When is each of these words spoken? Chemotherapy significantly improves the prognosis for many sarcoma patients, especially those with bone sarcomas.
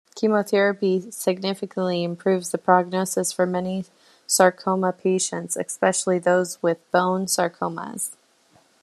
Chemotherapy 0.15 1.11
significantly 1.11 2.03
improves 2.03 2.49
the 2.49 2.57
prognosis 2.57 3.31
for 3.31 3.45
many 3.45 3.85
sarcoma 4.25 4.93
patients, 4.93 5.55
especially 5.55 6.17
those 6.17 6.59
with 6.63 6.89
bone 6.89 7.27
sarcomas. 7.27 8.09